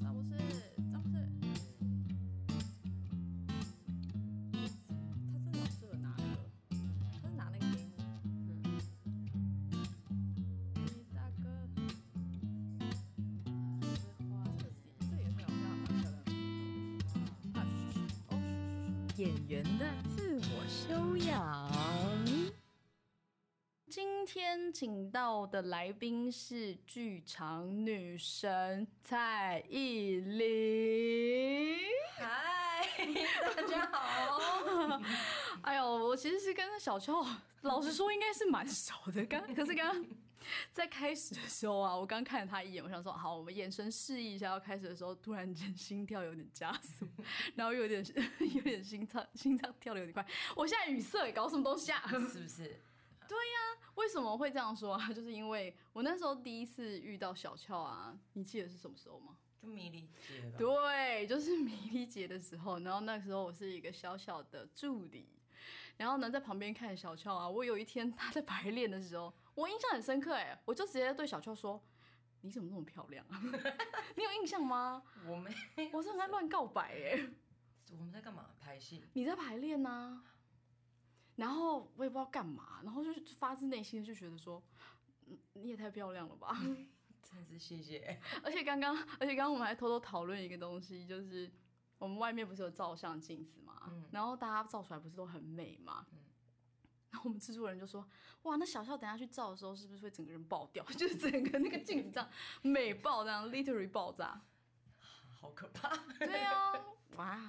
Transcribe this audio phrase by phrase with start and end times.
[0.00, 0.30] 张博士，
[0.90, 1.14] 张博士，
[5.32, 6.36] 他真的适合拿那个，
[6.70, 8.66] 他是拿那个给你。
[10.74, 11.44] 你大哥，
[13.80, 16.30] 这个是这也很好看，蛮漂亮的。
[17.54, 17.96] 啊，嘘嘘
[18.28, 18.32] 哦，
[19.16, 19.82] 演员的
[20.14, 21.30] 自我修养。
[24.82, 31.78] 请到的来宾是剧场女神蔡依林。
[32.16, 32.88] 嗨，
[33.54, 35.00] 大家好。
[35.62, 37.24] 哎呦，我其实是跟小俏，
[37.60, 39.24] 老实说应该是蛮熟的。
[39.24, 40.04] 刚可是刚刚
[40.72, 44.46] 在开始的时候啊，我刚看了他一眼，我想说好，我们眼神示意一下。
[44.46, 47.06] 要开始的时候，突然间心跳有点加速，
[47.54, 48.04] 然后有点
[48.52, 50.26] 有点心脏心脏跳的有点快。
[50.56, 52.02] 我现在语塞，搞什么东西啊？
[52.08, 52.82] 是不是？
[53.28, 55.08] 对呀、为什么会这样说啊？
[55.12, 59.36] 就是因为我那时候第一次遇到小俏啊，你记得是什么时候吗？
[59.60, 60.58] 就迷离节吧。
[60.58, 65.28] 对，就是迷离节的时候，然后那时候我是一个小小的助理，
[65.96, 67.48] 然后呢在旁边看小俏啊。
[67.48, 71.80] 我有一天她在排练的时候，我印象很深刻哎，我就直接对小俏说
[72.42, 73.40] ：“你怎么那么漂亮啊？
[74.16, 75.02] 你有印象吗？
[75.28, 75.54] 我没，
[75.92, 77.30] 我是很在乱告白哎，
[77.92, 78.50] 我们在干嘛？
[78.58, 79.04] 拍戏。
[79.12, 80.20] 你在排练呐、
[81.36, 84.62] 然后我也不知道干嘛，然后就发自内心的就觉得说，
[85.26, 86.56] 嗯，你也太漂亮了吧。
[87.22, 88.20] 真的是谢谢。
[88.42, 91.50] 而且刚刚，而且刚刚我们还偷偷讨论一个东西，就是
[91.98, 96.06] 我们外面不是有照相镜子嘛，然后大家照出来不是都很美嘛，
[97.10, 98.06] 然后我们制作人就说，
[98.42, 100.84] 哇，那小笑等下去照的时候是不是会整个人爆掉？
[100.92, 102.28] 就是整个那个镜子这样
[102.60, 104.42] 美爆，这样 literally 爆炸。
[105.40, 105.96] 好可怕！
[106.18, 106.72] 对啊，
[107.16, 107.40] 哇，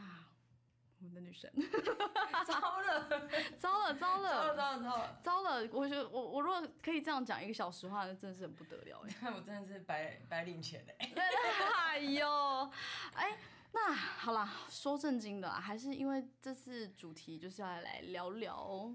[1.03, 1.51] 我们的女神，
[2.47, 5.19] 糟了，糟了糟糟了，糟了，糟了！
[5.21, 5.69] 糟了！
[5.73, 9.09] 我觉得我我如果可以这样讲一个小时话，那真的是很不得了哎。
[9.19, 11.13] 看 我真的是白白领钱哎。
[11.89, 12.71] 哎呦，
[13.15, 13.37] 哎，
[13.73, 18.89] 那好啦，说正经的啦，还是因为这次主题就是要来聊聊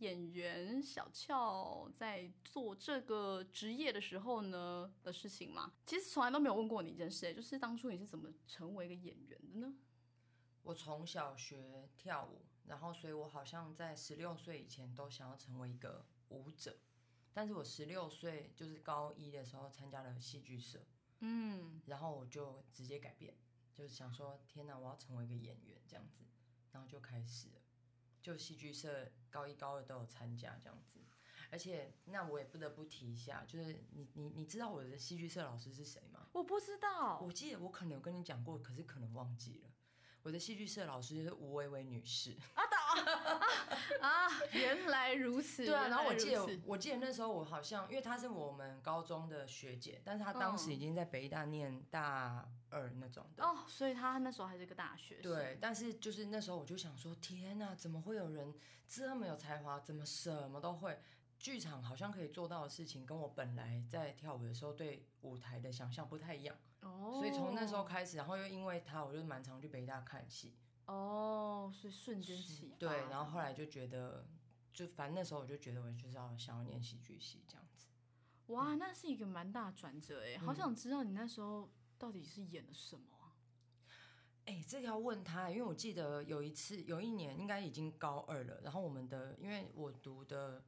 [0.00, 5.72] 演员小俏在做这个职业的时候呢的事情嘛。
[5.86, 9.72] 其实从来都没有问过你一件事、就是当初你是怎么成为一个演员的呢？
[10.62, 16.78] 我从小学跳舞，然后所以我好像在十六岁以前都想要成为一个舞者，
[17.32, 20.80] 但是我十六岁就是高一的时候参加了戏剧社，
[21.20, 23.36] 嗯，然后我就直接改变，
[23.74, 26.24] 就是想说天哪，我要成为一个演员这样子，
[26.70, 27.60] 然后就开始了，
[28.22, 31.00] 就戏剧社高一高二都有参加这样子，
[31.50, 36.28] 而且那我也不得不提一下，就是你你你知道我的戏剧社老师是谁吗？
[36.32, 39.68] 我不知道，我记得我可能有跟你讲过，可是可能忘记了。
[40.22, 42.36] 我的戏剧社老师就是吴薇薇女士，
[44.00, 45.66] 啊，原来如此。
[45.66, 53.44] 对啊，然后我记得，我记得那时候我好像，因为她是我们高中的学姐，但是她当时已经在北医大念大二那种的。
[53.44, 55.32] 哦，所以她那时候还是个大学生。
[55.32, 58.54] 对，但是就是那时候我就想说，天呐，怎么会有人
[58.86, 61.00] 这么有才华，怎么什么都会？
[61.42, 66.56] 剧场好像可以做到的事情，跟我本来在跳舞的时候对舞台的想象不太一样。
[66.82, 70.54] 哦，所以从那时候开始，然后又因为他，我就蛮常去北大看戏。
[70.86, 72.76] 哦，所以瞬间起。
[72.78, 74.24] 对，然后后来就觉得，
[74.72, 77.88] 就反正那时候我就觉得我就是要想要念戏剧系这样子。
[78.46, 83.34] 哇，那是一个蛮大的转折哎，好想知道你那时候到底是演了什么啊？
[84.44, 90.64] 哎、这个要问他，因为我记得有一次，有一年应该已经高二了，然后我们的，因为我读的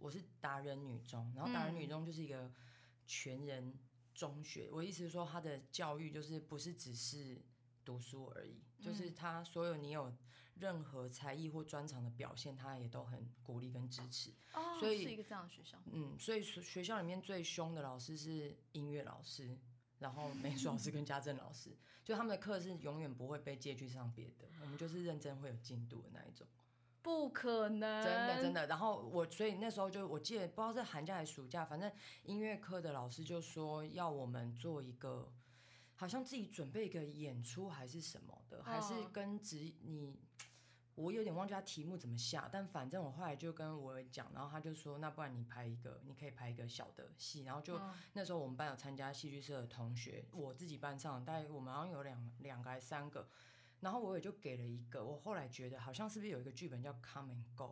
[0.00, 2.50] 我是达人女中，然后达人女中就是一个
[3.06, 3.78] 全人
[4.14, 7.40] 中学，我意思是说，他的教育就是不是只是
[7.84, 10.12] 读书而已，就是他所有你有
[10.56, 14.30] 任何才艺或专长的表现，他也都很鼓励跟支持。
[14.54, 15.78] 哦，所以是一个这样的学校。
[15.92, 19.58] 嗯，所以学学校里面最凶的老师是音乐老师，
[19.98, 26.46] 然后美术老师跟家政老师， 就他们的课是永远不会被借去上别的，我们就是认真会有进度的那一种，
[27.02, 28.66] 不可能，真的真的。
[28.66, 31.90] 然后我所以那时候就我记得不知道是寒假还是暑假，反正
[32.24, 35.32] 音乐课的老师就说要我们做一个。
[35.94, 40.18] 好像自己准备一个演出还是什么的，还是跟职你，
[40.94, 47.78] 我有点忘记他题目怎么下，但反正我后来就跟我讲，然后他就说，那不然你拍一个，你可以拍一个小的戏，然后就、
[48.14, 53.28] 那时候我们班有参加戏剧社的同学，我自己班上大概我们好像有两两个还三个，
[53.80, 57.64] 然后我也就给了一个，我后来觉得好像是不是有一个剧本叫《Come and Go》，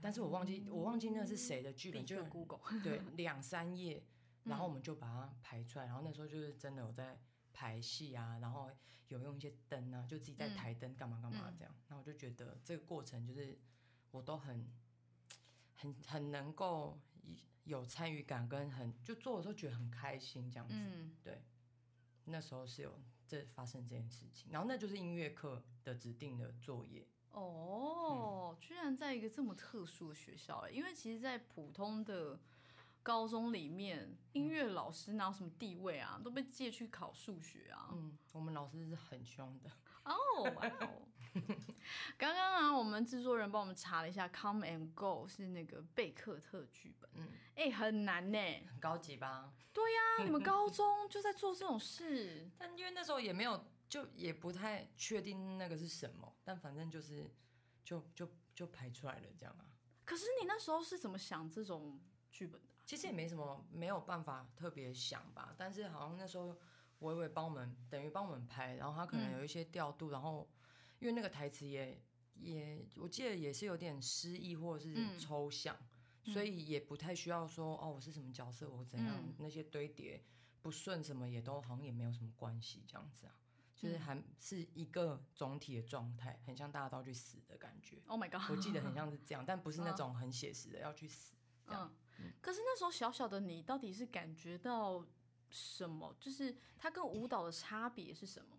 [0.00, 2.60] 但是我忘记我忘记那是谁的剧本，就立刻 Google。
[2.84, 4.04] 对 两三页，
[4.44, 7.18] 然后我们就把它排出来，然后那时候就是真的有在
[7.52, 8.70] 排戏啊，然后
[9.08, 13.58] 有用一些灯啊，就自己在台灯干嘛干嘛这样，然后我就觉得这个过程就是
[14.10, 14.70] 我都很
[15.76, 17.00] 很很能够
[17.64, 21.42] 有参与感，跟很就做的时候觉得很开心这样子，嗯，对。
[22.28, 27.06] 那时候是有这发生这件事情，然后那就是音乐课的指定的作业。
[27.30, 32.40] 哦，居然在一个这么特殊的学校哎，因为其实，在普通的
[33.02, 37.90] 高中里面，音乐老师哪有什么地位啊，都被借去考数学啊。
[37.92, 39.70] 嗯，我们老师是很凶的。
[40.04, 40.16] 哦，
[42.16, 47.10] 刚刚啊，我们制作人帮我们查了一下，《Come and Go》是那个贝克特剧本。
[47.14, 48.38] 嗯，哎，很难呢，
[48.68, 49.52] 很高级吧？
[49.72, 53.64] 对呀，你们高中就在做这种事， 但因为那时候也没有。
[53.88, 57.26] 就也不太确定那个是什么，但反正就是，
[57.82, 59.64] 就就就排出来了这样啊。
[60.04, 61.98] 可是你那时候是怎么想这种
[62.30, 62.68] 剧本的？
[62.84, 65.54] 其实也没什么，没有办法特别想吧。
[65.56, 66.54] 但是好像那时候
[66.98, 70.46] 伟伟帮我们，等于帮我们拍，然后他可能有一些调度，然后
[71.00, 72.00] 因为那个台词也
[72.34, 75.76] 也，我记得也是有点诗意或者是抽象，
[76.24, 80.22] 所以也不太需要说哦我是什么角色，我怎样那些堆叠
[80.62, 83.34] 不顺什么也都好像也没有什么关系这样子啊。
[83.80, 88.02] 就是还是一个总体的状态，很像大家都要去死的感觉。
[88.08, 88.50] Oh my god！
[88.50, 91.36] 我记得很像是这样，但不是那种很写实的要去死。
[91.66, 91.88] 嗯，
[92.40, 95.06] 可是那时候小小的你到底是感觉到
[95.48, 96.12] 什么？
[96.18, 98.57] 就是它跟舞蹈的差别是什么？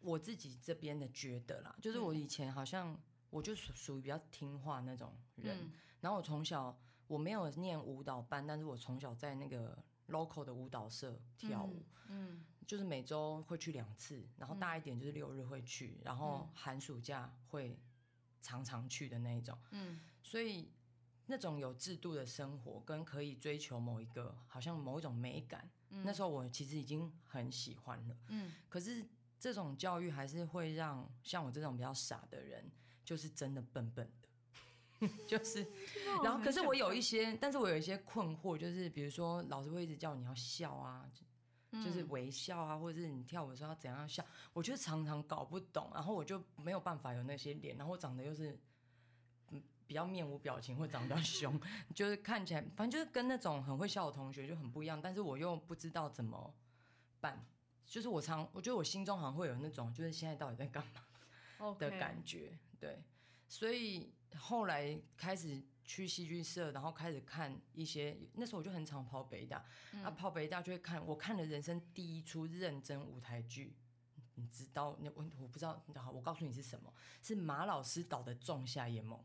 [0.00, 2.98] 我自己这边的觉得啦，就是我以前好像
[3.30, 11.84] 我就属属于比较听话那种人，然后我从小我没有念舞蹈班，但是我从小在那个 local 的舞蹈社跳舞。
[12.08, 12.44] 嗯。
[12.68, 17.80] 就是每周会去两次，然后大一点就是六日会去，然后寒暑假会
[18.42, 19.58] 常常去的那一种。
[19.70, 20.70] 嗯，所以
[21.24, 28.14] 那种有制度的生活跟可以追求某一个好像某一种美感，那时候我其实已经很喜欢了。
[28.26, 29.02] 嗯，可是
[29.38, 32.70] 这种教育还是会让像我这种比较傻的人，
[33.04, 34.10] 就是真的笨笨
[35.00, 35.66] 的， 就是，
[36.22, 41.10] 然后可是我有一些，但是我有一些困惑，就是比如说老师会一直叫你要笑啊。
[41.84, 44.24] 就是微笑啊，或者是你跳舞的时候要怎样笑，
[44.54, 48.58] 我就常常搞不懂，然后我就没有办法有那些脸，然后我长得又是
[49.50, 51.60] 嗯比较面无表情，或长得比较凶，
[51.94, 56.54] 就是看起来反正就是跟那种很会笑的同学就很不一样，但是我又不知道怎么
[57.20, 57.44] 办，
[57.88, 63.02] 就是我常我觉得我心中好像会有那种就是现在到底在干嘛的感觉，对，
[63.48, 65.60] 所以后来开始。
[65.88, 68.14] 去戏剧社，然后开始看一些。
[68.34, 69.64] 那时候我就很常跑北大，
[70.04, 71.02] 啊，跑北大就会看。
[71.06, 73.74] 我看了人生第一出认真舞台剧，
[74.34, 74.98] 你知道？
[75.00, 75.82] 那我我不知道。
[75.96, 76.92] 好，我告诉你是什么？
[77.22, 79.18] 是马老师导的《仲夏夜梦》。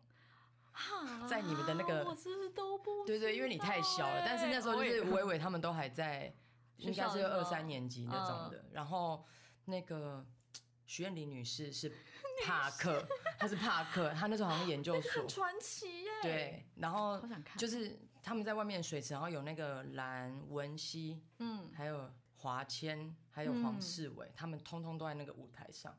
[1.27, 3.05] 在你们的那个，我是不是都不？
[3.05, 4.23] 对对，因为你太小了。
[4.25, 6.33] 但是那时候就是伟伟他们都还在，
[6.77, 8.65] 应该是二三年级那种的。
[8.71, 9.25] 然后
[9.65, 10.25] 那个
[10.85, 11.91] 徐艳玲女士是。
[12.43, 16.09] 帕克，她是帕克，她那时候好像研究所，很 传奇耶。
[16.23, 17.21] 对，然后
[17.55, 25.95] 就是他们在外面水池，然后有那个蓝文熙，嗯，还有华谦，还有黄世伟，他们通通都在那个舞台上，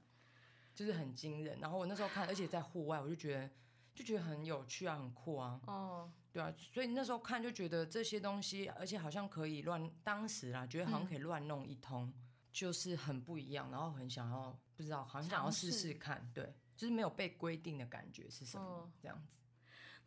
[0.74, 1.56] 就是很惊人。
[1.60, 3.48] 然后我那时候看，而且在户外，我就觉得
[3.94, 5.60] 就觉得很有趣啊，很酷啊。
[5.66, 12.12] 哦，对啊，所以那时候看就觉得这些东西，而且好像可以乱，当时啦，觉得好像可以乱弄一通。
[12.52, 19.40] 就是很不一样，然后很想要，不知道，好像想要试试看，对，就是没有被规定的感觉是什么这样子。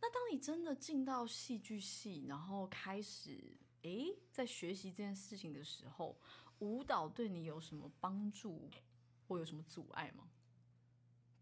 [0.00, 6.18] 那当你真的进到戏剧系，然后开始诶在学习这件事情的时候，
[6.60, 8.70] 舞蹈对你有什么帮助，
[9.26, 10.26] 或有什么阻碍吗？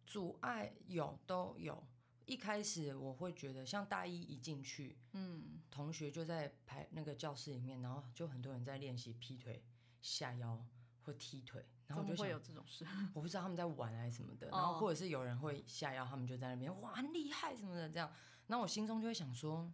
[0.05, 1.81] 阻碍有都有。
[2.27, 9.65] 一开始我会觉得，像大一一进去，嗯，同学就在排那个教室里面，然后就很多人在练习劈腿、
[10.03, 10.65] 下腰。
[11.07, 18.11] 或踢腿，然后我就想有这种事， 我不知道他们在玩还是什么的，然后或者是有人会下腰，他们就在那边哇很厉害什么的这样，
[18.49, 19.71] 然后我心中就会想说，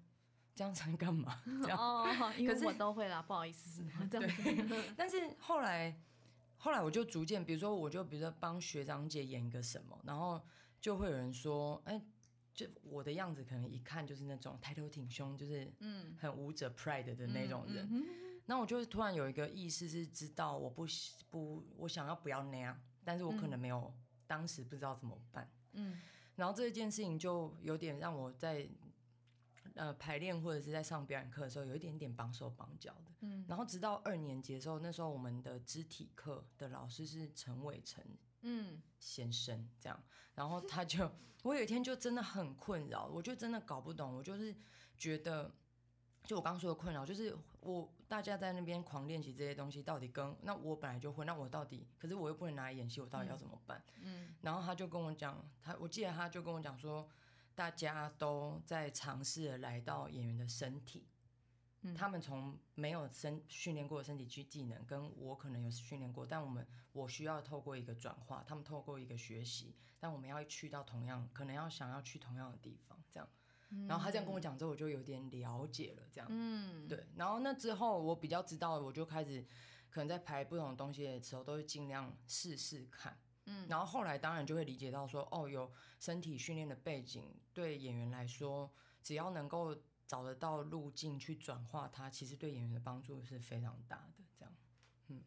[0.54, 1.42] 这样在干嘛？
[1.62, 2.06] 这样哦，
[2.36, 3.82] 因为我都会啦，不好意思。
[4.10, 5.98] 对，但是后来
[6.58, 10.38] 后来我就逐渐，比如说我就比如说帮学长姐演一个什么，然后
[10.82, 11.98] 就会有人说，哎，
[12.54, 17.88] 就我的样子可能一看就是那种抬头挺胸，就是嗯很舞者 pride 的那种人。
[18.46, 20.84] 那我就突然有一个意识是知道我不
[21.30, 23.94] 不我想要不要那样，但是我可能没有
[24.26, 25.48] 当时不知道怎么办。
[25.72, 25.98] 嗯，
[26.34, 28.68] 然后这件事情就有点让我在
[29.74, 33.12] 呃排练或者是在上表演课的时候有一点点绑手绑脚的。
[33.20, 38.04] 嗯，然后直到二年级的时候，那时候我们的肢体课的老师是陈伟成
[38.42, 40.02] 嗯先生这样，
[40.34, 41.10] 然后他就
[41.42, 44.54] 我有一天就真的很困扰，我就真的搞不懂，我就是
[44.96, 45.52] 觉得。
[46.24, 53.82] 就我刚刚说的困扰，就是我大家在那边狂练习这些东西，到底跟那我本来就会，那我到底，可是我又不能拿来演戏，我到底要怎么办？
[54.00, 57.08] 嗯，然后他就跟我讲，他我记得他就跟我讲说，
[57.56, 61.08] 大家都在尝试来到演员的身体，
[61.96, 73.28] 他们从没有身训练过的身体技技能，跟我可能有训练过，但我们我需要透过一个转化，他们透过一个学习，但我们要去到同样，可能要想要去同样的地方，这样。
[73.88, 76.28] 然后他这样跟我讲之后，我就有点了解了，这样。
[76.30, 77.04] 嗯，对。
[77.16, 79.44] 然后那之后我比较知道，我就开始
[79.90, 83.18] 可能在排不同的东西的时候，都会尽量试试看。
[83.46, 83.66] 嗯。
[83.68, 88.70] 然后后来当然就会理解到说，哦，有身体训练的背景，对演员来说，
[89.02, 89.76] 只要能够。
[90.12, 94.22] 找得到路径去转化它，其实对演员的帮助是非常大的。
[94.38, 94.54] 这样，
[95.08, 95.22] 嗯，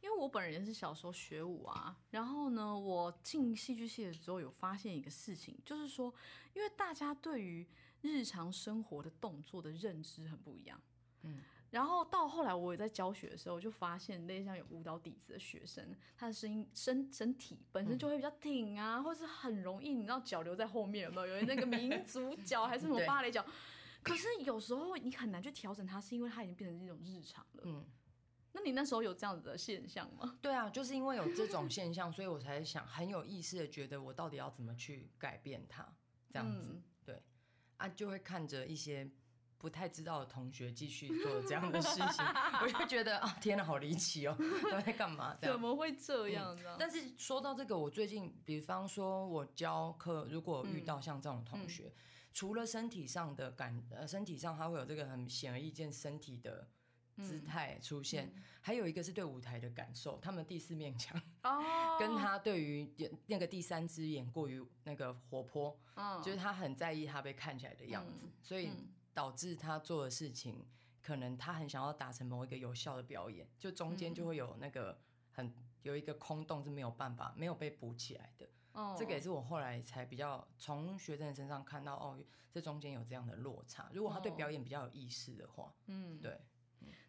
[0.00, 6.10] 因为我本人是小时候学舞啊，然后呢，我进戏剧系的时候有发现一个事情，就是说，
[6.54, 7.66] 因为大家对于
[8.00, 10.80] 日常生活的动作的认知很不一样，
[11.20, 21.36] 嗯，然后到后来我也在教学的时候，就发现那些像有舞蹈底子的学生，他的声音身身体本身就会比较挺啊，或是很容易，你知道脚留在后面有没有？
[21.36, 23.44] 有那个民族脚还是什么 芭蕾脚？
[24.04, 27.62] 可是有时候你很难去调整它，是因为它已经变成一种日常了。
[27.64, 27.84] 嗯，
[28.52, 30.38] 那你那时候有这样子的现象吗？
[30.42, 35.90] 对啊，就是因为有这种现象，所以我才想很有意识的觉得我到底要怎么去改变它，
[36.28, 36.80] 这样子。
[37.04, 37.22] 对，
[37.78, 39.10] 啊，就会看着一些
[39.56, 42.24] 不太知道的同学继续做这样的事情，
[42.62, 45.34] 我就觉得啊，天哪，好离奇哦，都 在干嘛？
[45.36, 46.76] 怎么会这样呢？
[46.78, 51.90] 但是说到这个，我最近，比方说我教课，如果遇到像这种同学。
[52.34, 56.68] 除了身体上的感，呃，身体上他会有这个很显而易见身体的
[57.22, 61.62] 姿态出现，还有一个是对舞台的感受，他们第四面墙，哦，
[61.96, 62.92] 跟他对于
[63.28, 68.68] 那个第三只眼过于那个活泼，嗯，就是他很在意他被看起来的样子，所以
[69.14, 70.66] 导致他做的事情，
[71.00, 74.98] 可能他很想要达成某一个有效的表演，就中间就会有那个
[75.30, 78.48] 很有一个空洞是没有办法没有被补起来的。
[78.98, 82.18] 这个也是我后来才比较从学生身上看到哦，
[82.50, 83.88] 这中间有这样的落差。
[83.92, 86.40] 如果他对表演比较有意识的话，嗯，对。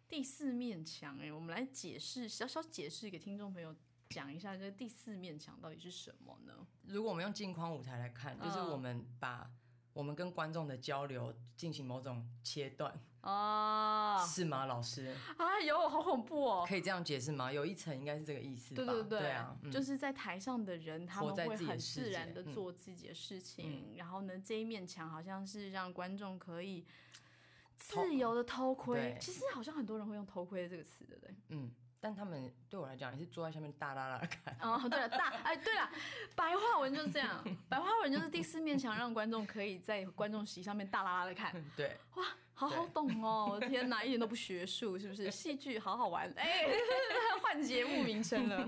[0.08, 3.74] 第四面墙，哎，我们来解释，小小解释给听众朋友
[4.10, 6.66] 讲一下，这第四面墙到底是什么呢？
[6.84, 9.50] 如果我们用镜框舞台来看，就是我们把。
[9.96, 15.16] 我们跟观众的交流进行某种切断啊，是吗，老师？
[15.38, 16.66] 哎呦，好恐怖哦！
[16.68, 17.50] 可以这样解释吗？
[17.50, 18.84] 有一层应该是这个意思吧？
[18.84, 26.84] 对对对，对啊，就是在台上的人，他们会很自然的做自己的事情，然后呢，这一面墙好像是让观众可以
[27.78, 29.16] 自由的偷窥。
[29.18, 31.34] 其实好像很多人会用“偷窥”这个词，对不对？
[31.48, 31.70] 嗯。
[32.00, 34.56] 但他们对我来讲也是坐在下面大大的看。
[34.60, 35.90] 哦，对了，大哎，对了，
[36.34, 41.54] 白话文就是这样， 白话文就是第四面墙，让观众可以在观众席上面大拉拉的看。
[41.76, 42.24] 对，哇。
[42.58, 43.48] 好好懂哦！
[43.50, 45.30] 我的天哪，一点都不学术，是不是？
[45.30, 46.64] 戏剧好好玩，哎，
[47.42, 48.66] 换节目名称了。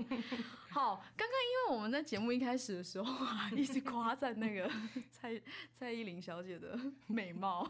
[0.71, 4.69] 好，刚刚因为我们在节目一开始的时候啊，一直夸赞那个
[5.09, 5.41] 蔡
[5.73, 7.69] 蔡依林小姐的美貌，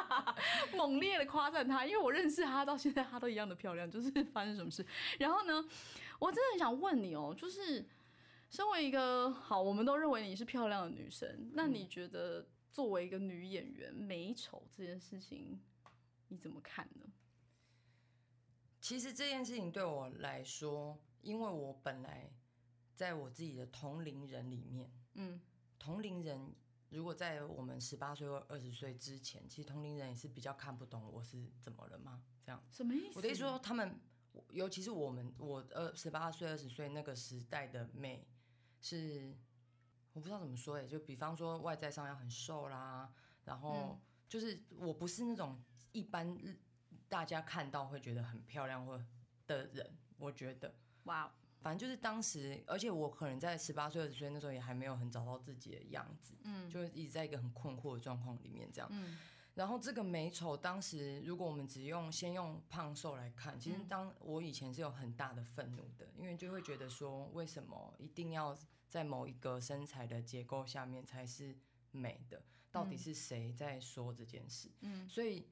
[0.74, 3.90] 猛烈的夸赞她，因为我认识她到现在，她都一样的漂亮。
[3.90, 4.86] 就是发生什么事？
[5.18, 5.64] 然后呢，
[6.18, 7.84] 我真的很想问你哦，就是
[8.48, 12.46] 身为一个好，我们都认为你是漂亮的女生，那你觉得？
[12.72, 15.60] 作为一个女演员，美丑这件事情
[16.28, 17.06] 你怎么看呢？
[18.80, 22.30] 其实这件事情对我来说，因为我本来
[22.94, 25.40] 在我自己的同龄人里面，嗯，
[25.78, 26.54] 同龄人
[26.90, 32.22] 如果在我们十八岁或二十岁之前，其实同龄人也是比较看不懂我是怎么了吗？
[32.42, 33.12] 这样什么意思？
[33.16, 34.00] 我的意思说，他们
[34.50, 38.26] 尤其是我们，我二十八岁、二十岁那个时代的美
[38.80, 39.36] 是。
[40.12, 43.96] 我不知道怎么说哎，就比方说外在上要很瘦啦，然后
[44.28, 45.62] 就是我不是那种
[45.92, 46.36] 一般
[47.08, 49.00] 大家看到会觉得很漂亮或
[49.46, 59.18] 的人，我觉得哇，反正就是当时，而且我可能在十八岁、二十岁那时候也还没有很找到自己的样子，嗯，就一直在一个很困惑的状况里面这样，嗯，
[59.54, 68.56] 然后这个美丑，当时如果我们只用先用胖瘦来看，其实当我以前是有很大的愤怒的，因为就会觉得说为什么一定要。
[68.90, 71.56] 在某一个身材的结构下面才是
[71.92, 72.42] 美的，
[72.72, 74.68] 到底是谁在说这件事？
[74.80, 75.46] 嗯，所以，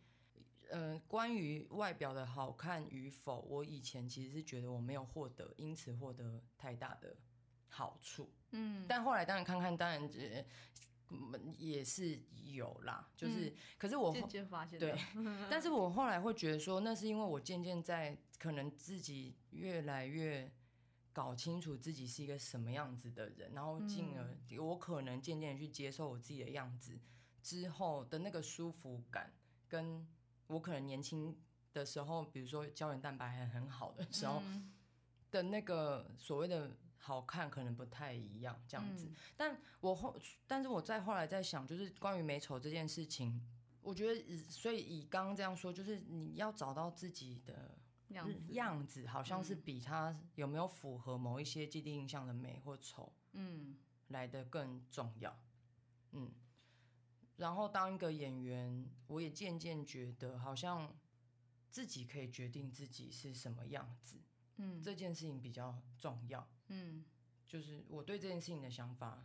[0.68, 7.16] 呃，关于外表的好看与否，我以前其实是觉得我没有获得，因此获得太大的
[7.68, 8.30] 好处。
[8.50, 10.46] 嗯，但后来当然看看，当然也
[11.56, 14.94] 也是有啦，就是，可是我渐渐发现，对，
[15.50, 20.50] 但是我后来会觉得说，那是因为我渐渐在可能自己越来越。
[21.10, 26.96] 搞清楚自己是一个什么样子的人，然后进而我可能渐渐去接受我自己的样子
[27.42, 29.32] 之后的那个舒服感，
[29.66, 30.06] 跟
[30.48, 31.34] 我可能年轻
[31.72, 34.42] 的时候，比如说胶原蛋白还很好的时候
[35.30, 39.08] 的那个所谓的好看，可能不太一样这样子。
[39.36, 43.40] 但我后，但是我在后来在想，就是关于美丑这件事情。
[43.80, 47.78] 我觉得以，所以以刚刚这样说，就是你要找到自己的
[48.08, 53.78] 样子，样子，好像是嗯比他有没有符合某一些既定印象的美或丑嗯
[54.08, 55.34] 来的更重要。
[56.12, 56.30] 嗯，
[57.38, 60.95] 然后当一个演员，我也渐渐觉得好像
[61.71, 64.18] 自己可以决定自己是什么样子，
[64.57, 66.47] 嗯这件事情比较重要。
[66.68, 67.04] 嗯
[67.47, 69.25] 就是我对这件事情的想法，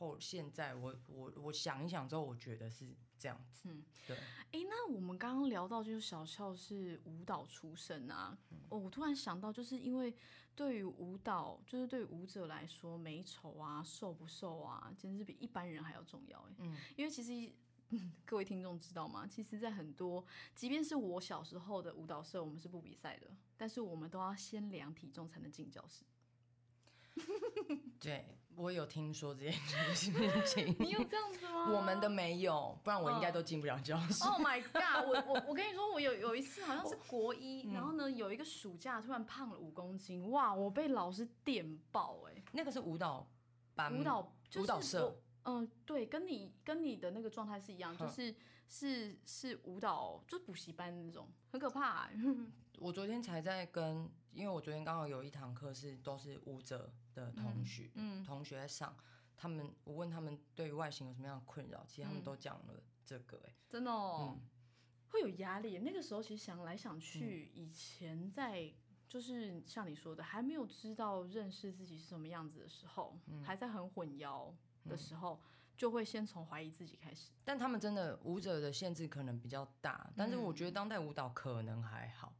[0.00, 2.86] 后现在我我我想一想之后，我觉得是
[3.18, 3.68] 这样子。
[3.68, 4.16] 嗯，对，
[4.52, 10.14] 诶，那我们刚刚聊到就是小俏是舞蹈出身啊，嗯哦，我突然想到，就是因为
[10.56, 16.54] 对于舞蹈，就是对于舞者来说，美丑啊、瘦不瘦啊，简直比一般人还要重要诶。
[16.58, 17.52] 嗯，因为其实。
[17.92, 19.26] 嗯， 各位听众知道吗？
[19.26, 23.26] 其实，在很多，即便是我小时候的舞蹈社，我们是不比赛的，
[23.56, 26.04] 但是我们都要先量体重才能进教室。
[28.00, 28.24] 对
[28.56, 29.52] 我有听说这件
[29.94, 30.12] 事
[30.44, 30.76] 情。
[30.78, 31.70] 你有这样子吗？
[31.72, 34.24] 我们的没有，不然我应该嗯都进不了教室。
[34.24, 35.06] Oh my god！
[35.06, 40.54] 我我我跟你说，我有有一次好像是国一，嗯然后呢有一个暑假突然胖了五公斤，哇！
[40.54, 43.26] 我被老师电爆哎、那个是舞蹈
[43.74, 48.34] 班，舞蹈就是舞蹈社我，嗯、对，跟你跟你的那个状态是一样，就是
[48.68, 52.16] 是是舞蹈，就是补习班那种，很可怕、欸。
[52.78, 58.96] 我昨天才在跟，因为我昨天刚好有一堂课是都是舞者的同学，嗯同学在上，
[59.36, 64.48] 他们我问他们对于外形有什么样的困扰，其实他们嗯都讲了这个、欸，真的哦，嗯
[65.10, 65.78] 会有压力。
[65.78, 68.72] 那个时候其实想来想去，以前在
[69.08, 74.54] 就是像你说的，还没有知道认识自己是什么样子的时候，嗯还在很混淆
[74.88, 75.40] 的时候，
[75.76, 77.32] 就会先从怀疑自己开始。
[77.44, 82.32] 但他们真的舞者的限制可能比较大，但是我觉得当代舞蹈可能还好，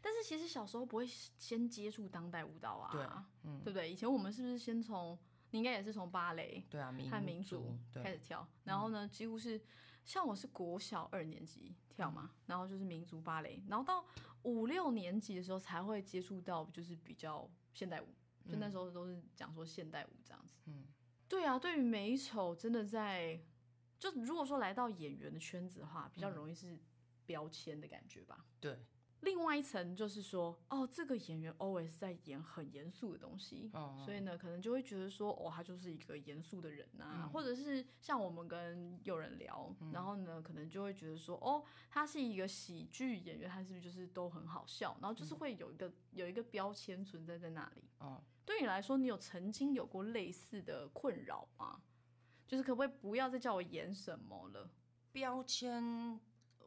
[0.00, 3.02] 但是其实小时候不会先接触当代舞蹈啊，对
[3.44, 3.90] 嗯对不对？
[3.90, 5.18] 以前我们是不是先从
[5.50, 9.60] 你应该也是从芭蕾对啊，民和民族开始跳，然后呢，几乎是
[10.04, 14.04] 像我是国小二年级跳嘛，然后就是民族芭蕾，然后到
[14.42, 18.08] 五六年级的时候才会接触到就是比较现代舞，
[18.48, 20.54] 就那时候都是讲说现代舞这样子。
[20.66, 20.86] 嗯，
[21.28, 23.40] 对啊，对于美丑真的在，
[23.98, 26.76] 就如果说来到演员的圈子的话，比较容易是
[27.24, 28.44] 标签的感觉吧。
[28.58, 28.84] 对，
[29.22, 44.96] 另外一层就是说，哦，这个演员 always 在演很严肃的东西，嗯所以呢，可能就会觉得说，哦，他就是一个严肃的人呐、嗯或者是像我们跟有人聊，然后呢，可能就会觉得说，哦，他是一个喜剧演员，他是不是就是都很好笑？
[45.00, 47.84] 然后就是会有一个有一个标签存在在那里。
[48.00, 51.80] 嗯，对你来说，你有曾经有过类似的困扰吗？
[52.44, 54.68] 就是可不可以不要再叫我演什么了？
[55.12, 56.20] 标签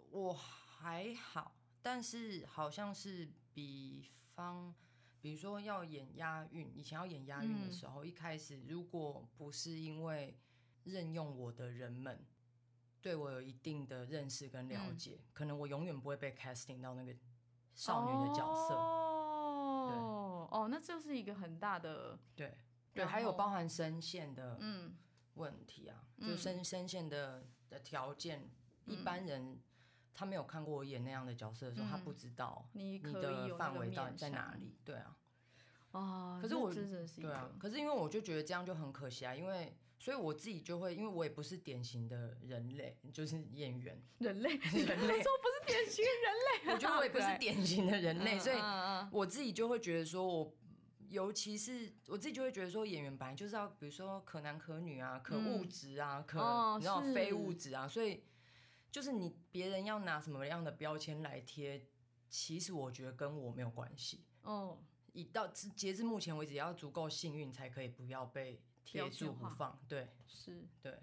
[0.09, 4.73] 我还好，但是好像是比方，
[5.21, 7.71] 比如说要演押韵，以前要演押韵的嗯。
[7.71, 10.35] 时候，一开始如果不是因为
[10.85, 12.25] 任用我的人们
[13.03, 14.97] 对我有一定的认识跟了嗯。
[14.97, 17.15] 解，可能我永远不会被 casting 到那个
[17.75, 18.73] 少女的角色。
[18.73, 22.57] 哦哦，那就是一个很大的，对
[22.95, 24.97] 对，还有包含声线的嗯。
[25.35, 26.29] 问题啊，嗯。
[26.29, 28.49] 就声声线的的条件，
[28.87, 29.59] 一般人
[30.15, 34.73] 他没有看过我演那样的角色的时候，他嗯不知道你你的范围到底在哪里。
[34.83, 35.15] 对啊，
[35.91, 36.39] 啊？
[36.41, 45.21] 可是我那真的是对啊，可是因为我就觉得这样就很可惜啊，因为所以我自己就会，因为我也不是典型的人类，就是演员，人类， 人类。
[45.21, 48.57] 说不是典型人类， 我觉得我也不是典型的人类，所以
[49.11, 50.53] 我自己就会觉得说我。
[51.07, 58.23] 尤其是我自己就会觉得说，演员本来就是要，比如说可男可女啊，可物质啊，可哦你知道非物质啊，所以
[58.95, 61.85] 就是你别人要拿什么样的标签来贴，
[62.29, 64.23] 其实我觉得跟我没有关系。
[64.43, 64.81] 哦，
[65.11, 69.77] 以到至截至目前为止，要足够幸运才可以不要被贴住不放。
[69.89, 70.65] 对是。
[70.81, 70.97] 对，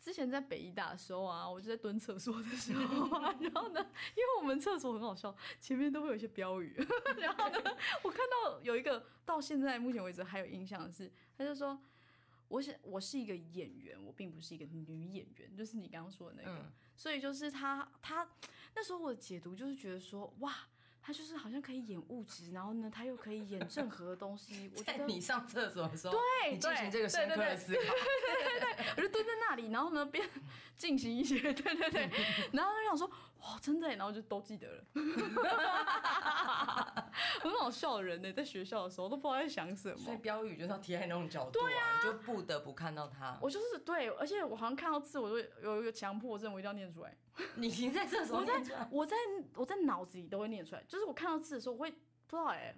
[0.00, 3.82] 之前在北医大的时候啊，我就在蹲厕所的时候啊， 然后呢，
[4.16, 6.74] 因为我们厕所很好笑，前面都会有一些标语，
[7.20, 11.78] 然后呢，我看到有一个到现在目前为止还有印象的是，他就说。
[12.48, 16.72] 我是我是一个演员，我并不是一个女演员，就是你刚刚说的那个，嗯。
[16.96, 18.26] 所以就是他他
[18.74, 20.54] 那时候我的解读就是觉得说，哇，
[21.06, 27.80] 他就是好像可以演物质，然后呢，他又可以演任何的东西， 我觉在得你上厕所的时候，对你进行对这个深刻对对对的思考。
[28.96, 30.28] 我就蹲在那里，然后呢边
[30.76, 32.10] 进行一些，对对对，
[32.52, 33.06] 然后就想说，
[33.42, 34.84] 哇，真的耶，然后就都记得了，
[37.40, 40.22] 很好笑的人呢，在学校的时候都不知道在想什么所以么。
[40.22, 43.38] 标语就是要贴在那种角度啊，你就不得不看到他。
[43.40, 47.16] 我就是对，而且我好像看到字，我就有一个强迫症，我一定要念出来。
[47.56, 49.16] 你已经在厕所我在念出来我在
[49.54, 52.74] 我在脑子里都会念出来，就是我看到字的时候，我会不知道哎、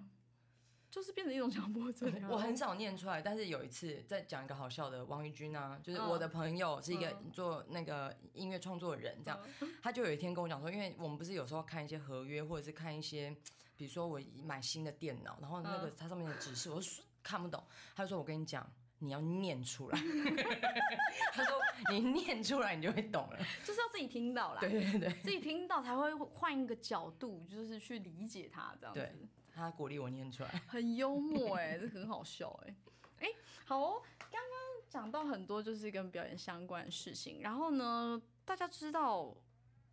[0.91, 2.27] 就是变成一种强迫症啊。
[2.29, 9.39] 我很少念出来，但是有一次在讲一个好笑的，王玉君啊，就是我的朋友是一个嗯做那个音乐创作的人，这样，
[9.81, 13.35] 他就有一天跟我讲说，因为我们不是有时候看一些合约，或者是看一些，
[13.77, 17.63] 比如说我买新的电脑，然后那个嗯它上面的指示我是看不懂，
[17.95, 18.69] 他就说我跟你讲。
[18.99, 19.97] 你要念出来，
[21.33, 21.57] 他说
[21.89, 23.37] 你念出来你就会懂了。
[23.63, 29.27] 就是要自己听到啦，对对对，自己听到才会换一个角度，就是去理解它这样对子。
[29.53, 30.49] 他鼓励我念出来。
[30.67, 32.75] 很幽默哎、 这很好笑哎、
[33.21, 33.27] 哎、
[33.65, 34.51] 好哦，刚刚
[34.89, 39.35] 讲到很多就是跟表演相关的事情，然后呢，大家知道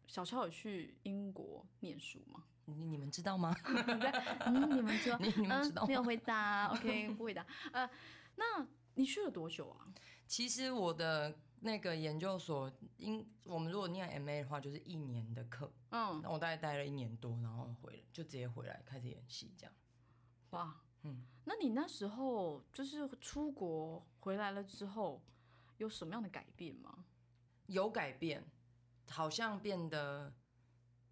[0.06, 2.44] 小乔有去英国念书吗？
[2.64, 3.54] 你 你们知道吗？
[4.46, 5.18] 嗯，你们知道？
[5.18, 5.88] 你你们知道嗯？
[5.88, 6.02] 没有？
[6.02, 7.44] 回答，OK，不回答。
[7.72, 7.88] 呃，
[8.36, 9.86] 那你去了多久啊？
[10.26, 15.72] 其实我的那个研究所，因我们如果念 MA 的话，就是一年的课。
[15.90, 19.72] 嗯，那我大概待了一年多，然后回来就直接回来开始演戏，这样。
[20.50, 25.22] 哇，嗯，那你那时候就是出国回来了之后，
[25.76, 27.04] 有什么样的改变吗？
[27.66, 28.44] 有改变，
[29.10, 30.32] 好像变得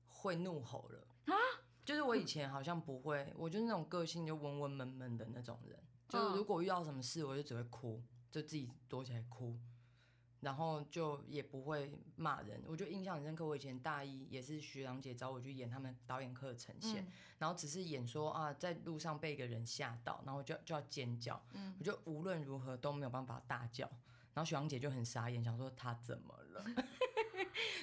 [0.07, 1.35] 会怒吼了啊！
[1.85, 5.79] 就是我以前好像不会，我就是那种个性就温温闷闷的那种人。
[6.09, 9.59] 就嗯如果遇到什么事，我就只会哭，就自己躲起来哭，
[10.41, 12.63] 然后就也不会骂人。
[12.67, 23.87] 我就印象很深刻，我以前大一也是徐良姐找我去演他们导演课的呈现，嗯然后只是演说啊，在路上被一个人吓到，然后就就要尖叫，嗯我就无论如何都没有办法大叫，
[24.35, 26.65] 然后徐良姐就很傻眼，想说他怎么了？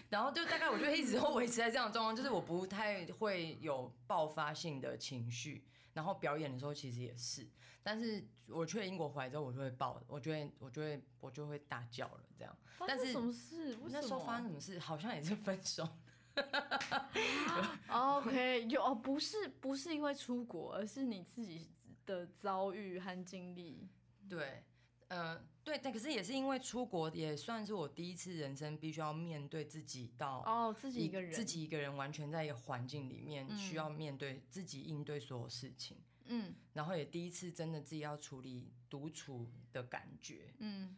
[0.09, 7.47] 然后就大概我就一直都维持在这样的状况，就是我不太会有爆发性的情绪，然后表演的时候其实也是，
[7.81, 12.57] 但是我去了英国回来之后，我就会爆，我就会我就会我就会大叫了这样。
[12.87, 13.77] 但是什么事？
[13.89, 14.79] 那时候发生什么事？
[14.79, 15.87] 好像也是分手。
[17.89, 21.69] OK，有哦，不是不是因为出国，而是你自己
[22.05, 23.87] 的遭遇和经历。
[24.29, 24.63] 对，
[25.11, 35.97] 呃，对，但可是也是因为出国，也算是我第一次人生必须要面对自己到哦，自己一个人，自己一个人完全在一个环境里面，嗯需要面对自己应对所有事情，
[36.27, 40.53] 嗯然后也第一次真的自己要处理独处的感觉。
[40.59, 40.95] 嗯，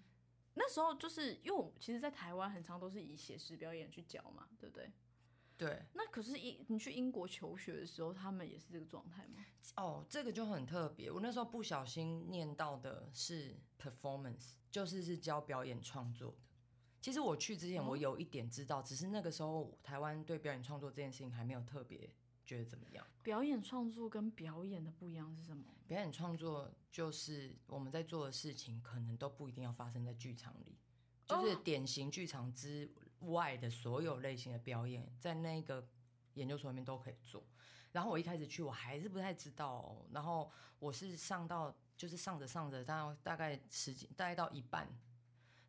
[0.53, 4.91] 那时候就是因为我其实，在台湾很常都是以写实表演去教嘛，对不对？
[5.57, 9.45] 对，那可是英你去英国求学的时候，他们也是这个状态吗？
[9.77, 11.09] 哦，这个就很特别。
[11.11, 16.37] 我那时候不小心念到的是 performance，就是是教表演创作的。
[16.99, 22.09] 其实我去之前，哦我有一点知道，只是那个时候台湾对表演创作这件事情还没有特别
[22.45, 23.05] 觉得怎么样。
[23.21, 25.63] 表演创作跟表演的不一样是什么？
[25.87, 30.77] 表演创作就是我们在做的事情，可能都不一定要发生在剧场里，
[31.25, 32.89] 就是典型剧场之
[33.31, 35.87] 外的所有类型的表演，在那个
[36.33, 37.43] 研究所里面都可以做。
[37.91, 44.87] 然后我一开始去，我还是不太知道、哦，然后我是上到就是上着上着，大大概十几，大概到一半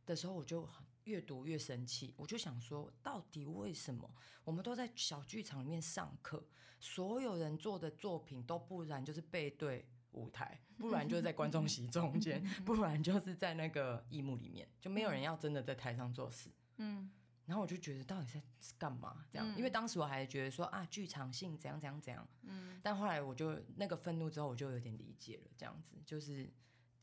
[0.07, 0.67] 的时候，我就
[1.05, 4.11] 越读越生气，我就想说，到底为什么
[4.43, 6.43] 我们都在小剧场里面上课，
[6.81, 16.49] 所有人做的作品都不然就是背对舞台，不然就是在观众席中间， 不然就是在那个荧幕里面，就没有人要真的在台上做事。
[16.79, 17.11] 嗯
[17.47, 18.43] 然后我就觉得到底在
[18.79, 19.47] 干嘛这样？
[19.55, 26.51] 嗯因为当时我还觉得说啊，剧场性怎样怎样怎样，嗯但后来我就那个愤怒之后，我就有点理解了，这样子就是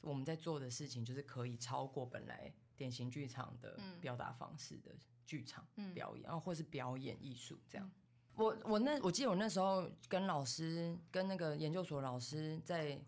[0.01, 7.91] 我们在做的事情，就是可以超过本来典型剧场的嗯表达方式的剧场嗯表演，然后或是表演艺术这样。
[8.35, 12.99] 我我那我记得我那时候跟老师跟那个研究所老师在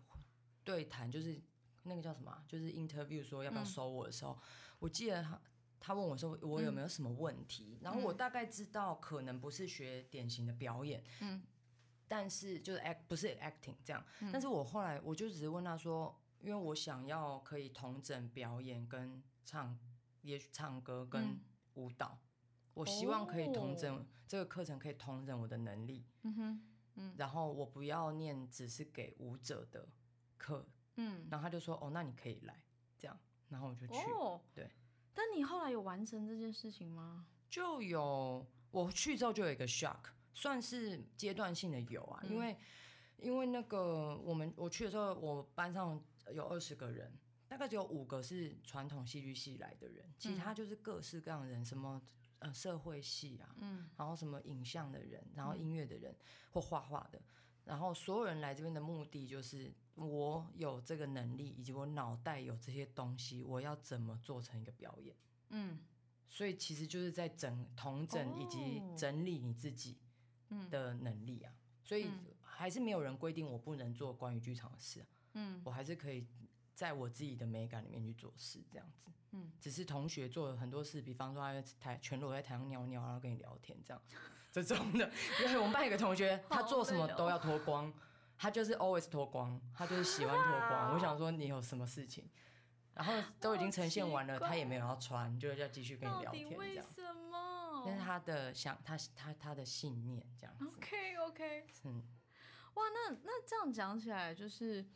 [0.62, 1.40] 对谈，就是
[1.82, 4.38] 那个叫什么啊，就是 interview 说要不要嗯收我的时候，
[4.78, 5.40] 我记得
[5.84, 11.42] 他他问我说我有没有什么问题，然后我大概知道可能不是学典型的表演，嗯。
[12.08, 19.78] 但是就是 act 不是 acting 这样，但是我后来我就只是问他说，因为我想要可以同整表演跟唱，
[20.22, 21.40] 也许唱歌跟嗯。
[21.74, 22.18] 舞蹈，
[22.72, 24.06] 我希望可以同整、哦。
[24.26, 26.34] 这个课程可以同整我的能力，嗯
[26.94, 29.86] 哼然后我不要念只是给舞者的
[30.38, 30.66] 课，
[30.96, 31.26] 嗯。
[31.30, 32.62] 然后他就说哦，那你可以来。
[32.96, 33.18] 这样，
[33.48, 33.94] 然后我就去。
[34.12, 34.70] 哦，对。
[35.14, 37.26] 但你后来有完成这件事情吗？
[37.48, 40.00] 就有我去之后就有一个 shock，
[40.34, 42.56] 算是阶段性的有啊，因为
[43.18, 52.02] 因为那个我们我去的时候，我班上有二十个人，大概只有五个是传统戏剧系来的人，其他就是各式各样的人，什么
[52.40, 53.88] 呃社会系啊，嗯。
[53.96, 56.14] 然后什么影像的人，然后音乐的人、
[56.50, 57.22] 或画画的，
[57.64, 65.14] 然后所有人来这边的目的就是我有这个能力，以及我脑袋有这些东西，我要怎么做成一个表演。
[65.50, 65.78] 嗯
[66.28, 69.96] 所以其实就是在整同整以及哦整理你自己
[70.68, 71.52] 的能力啊。
[71.82, 76.26] 所以还是没有人规定我不能做关于剧场的事啊，嗯我还是可以
[76.74, 79.10] 在我自己的美感里面去做事，这样子。
[79.30, 84.02] 嗯，只是同学做了很多事，比方说他在台全裸在台上尿尿，然后跟你聊天这样，
[84.62, 85.10] 这种的。
[85.42, 87.92] 因为我们班有个同学，他做什么都要脱光，
[88.36, 90.94] 他就是 always 脱光，他就是喜欢脱光。
[90.94, 92.28] 我想说你有什么事情？
[92.94, 96.76] 然后都已经呈现完了，他也没有要穿，就是要继续跟你聊天为。
[96.76, 97.82] 什么？
[97.84, 100.64] 那是他的想，他他他的信念这样子。
[100.64, 102.02] OK OK，嗯，
[102.74, 104.86] 哇，那那这样讲起来，就是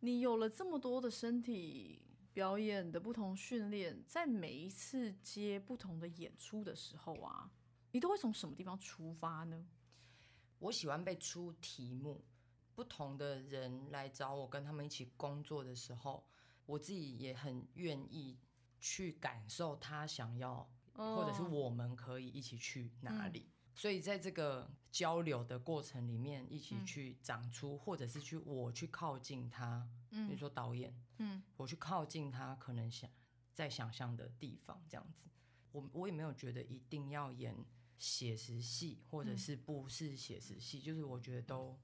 [0.00, 7.50] 你有了这么多的身体表演的不同训练，在每一次接不同的演出的时候啊，
[7.92, 9.66] 你都会从什么地方出发呢？
[10.58, 12.24] 我喜欢被出题目，
[12.74, 16.24] 不同的人来找我跟他们一起工作的时候，
[16.66, 18.38] 我自己也很愿意
[18.78, 23.48] 去感受他想要，或者是哦我们可以一起去哪嗯里。
[23.74, 33.08] 所以在这个交流的过程里面，一起嗯去长出，或者是去我去靠近他，比如嗯说导演，嗯我去靠近他可能想
[33.52, 35.24] 在想象的地方，这样子。
[35.72, 37.56] 我我也没有觉得一定要演
[38.00, 41.78] 写实戏，或者嗯是不是写实戏，就是我觉得都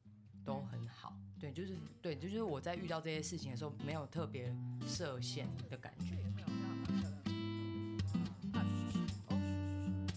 [0.45, 1.15] 都嗯很好。
[1.39, 4.51] 对，就是对，就是我在遇到这些事情的时候，没有特别
[4.89, 6.17] 设限的感觉。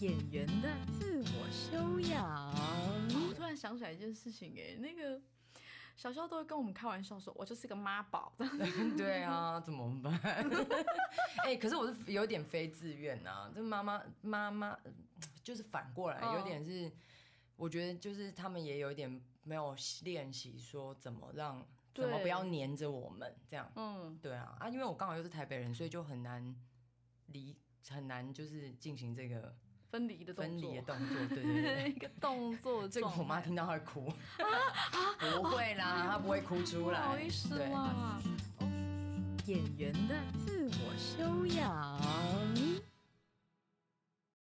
[0.00, 2.50] 演员的自我修养。
[3.28, 5.20] 我突然想起来一件事情、哎，那个
[5.96, 8.32] 小时候都会跟我们开玩笑说，我就是个妈宝。
[8.96, 10.18] 对啊，怎么办？
[11.44, 14.78] 哎、可是我是有点非自愿啊，这妈妈妈妈
[15.42, 16.90] 就是反过来，哦有点是，
[17.56, 23.70] 我觉得就是他们也有一点没有练习说怎么让怎么不要黏着我们这样。
[23.76, 26.54] 嗯，对啊，啊，因为我刚好又是台北人，所以就很难
[27.26, 27.54] 离
[27.88, 29.54] 很难就是进行这个
[29.90, 31.16] 分离的动分作，离的动作。
[31.28, 31.90] 对对对。
[31.94, 34.12] 一个动作 这个我妈听到会哭，
[35.18, 37.08] 不会啦，她不会哭出来不。
[37.08, 38.20] 好意思对啦。
[39.46, 42.00] 演员的自我修养。